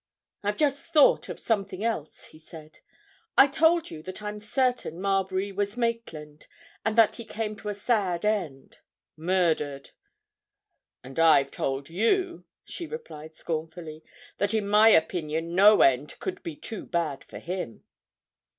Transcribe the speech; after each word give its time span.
"I've 0.41 0.57
just 0.57 0.87
thought 0.91 1.29
of 1.29 1.39
something 1.39 1.83
else," 1.83 2.25
he 2.25 2.39
said. 2.39 2.79
"I 3.37 3.45
told 3.45 3.91
you 3.91 4.01
that 4.01 4.19
I'm 4.23 4.39
certain 4.39 4.99
Marbury 4.99 5.51
was 5.51 5.77
Maitland, 5.77 6.47
and 6.83 6.97
that 6.97 7.17
he 7.17 7.23
came 7.23 7.55
to 7.57 7.69
a 7.69 7.75
sad 7.75 8.25
end—murdered." 8.25 9.91
"And 11.03 11.19
I've 11.19 11.51
told 11.51 11.87
you," 11.91 12.45
she 12.65 12.87
replied 12.87 13.35
scornfully, 13.35 14.03
"that 14.39 14.55
in 14.55 14.67
my 14.67 14.87
opinion 14.89 15.53
no 15.53 15.81
end 15.83 16.17
could 16.19 16.41
be 16.41 16.55
too 16.55 16.87
bad 16.87 17.23
for 17.23 17.37
him." 17.37 17.83